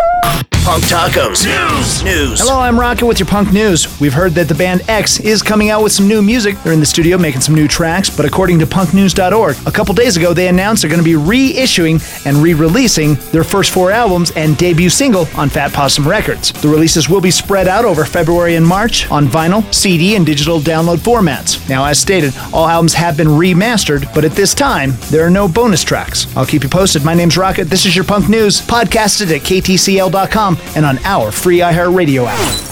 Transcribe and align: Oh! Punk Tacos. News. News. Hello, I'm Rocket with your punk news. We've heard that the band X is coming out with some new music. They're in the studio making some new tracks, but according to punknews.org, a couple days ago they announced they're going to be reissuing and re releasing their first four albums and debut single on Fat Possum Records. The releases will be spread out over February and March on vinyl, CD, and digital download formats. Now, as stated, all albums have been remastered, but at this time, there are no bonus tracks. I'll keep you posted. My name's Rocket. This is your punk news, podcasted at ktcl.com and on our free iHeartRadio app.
Oh! 0.00 0.37
Punk 0.68 0.84
Tacos. 0.84 1.46
News. 1.46 2.04
News. 2.04 2.40
Hello, 2.40 2.60
I'm 2.60 2.78
Rocket 2.78 3.06
with 3.06 3.18
your 3.18 3.26
punk 3.26 3.54
news. 3.54 3.98
We've 4.02 4.12
heard 4.12 4.32
that 4.32 4.48
the 4.48 4.54
band 4.54 4.82
X 4.86 5.18
is 5.18 5.40
coming 5.40 5.70
out 5.70 5.82
with 5.82 5.92
some 5.92 6.06
new 6.06 6.20
music. 6.20 6.58
They're 6.58 6.74
in 6.74 6.80
the 6.80 6.84
studio 6.84 7.16
making 7.16 7.40
some 7.40 7.54
new 7.54 7.66
tracks, 7.66 8.14
but 8.14 8.26
according 8.26 8.58
to 8.58 8.66
punknews.org, 8.66 9.56
a 9.66 9.72
couple 9.72 9.94
days 9.94 10.18
ago 10.18 10.34
they 10.34 10.48
announced 10.48 10.82
they're 10.82 10.90
going 10.90 11.02
to 11.02 11.04
be 11.04 11.14
reissuing 11.14 12.26
and 12.26 12.36
re 12.36 12.52
releasing 12.52 13.14
their 13.32 13.44
first 13.44 13.70
four 13.70 13.90
albums 13.90 14.30
and 14.32 14.58
debut 14.58 14.90
single 14.90 15.26
on 15.36 15.48
Fat 15.48 15.72
Possum 15.72 16.06
Records. 16.06 16.52
The 16.52 16.68
releases 16.68 17.08
will 17.08 17.22
be 17.22 17.30
spread 17.30 17.66
out 17.66 17.86
over 17.86 18.04
February 18.04 18.56
and 18.56 18.66
March 18.66 19.10
on 19.10 19.24
vinyl, 19.24 19.72
CD, 19.72 20.16
and 20.16 20.26
digital 20.26 20.60
download 20.60 20.98
formats. 20.98 21.66
Now, 21.70 21.86
as 21.86 21.98
stated, 21.98 22.34
all 22.52 22.68
albums 22.68 22.92
have 22.92 23.16
been 23.16 23.28
remastered, 23.28 24.14
but 24.14 24.26
at 24.26 24.32
this 24.32 24.52
time, 24.52 24.92
there 25.08 25.24
are 25.24 25.30
no 25.30 25.48
bonus 25.48 25.82
tracks. 25.82 26.26
I'll 26.36 26.44
keep 26.44 26.62
you 26.62 26.68
posted. 26.68 27.06
My 27.06 27.14
name's 27.14 27.38
Rocket. 27.38 27.70
This 27.70 27.86
is 27.86 27.96
your 27.96 28.04
punk 28.04 28.28
news, 28.28 28.60
podcasted 28.60 29.34
at 29.34 29.40
ktcl.com 29.40 30.57
and 30.76 30.84
on 30.84 30.98
our 31.04 31.30
free 31.30 31.58
iHeartRadio 31.58 32.26
app. 32.26 32.67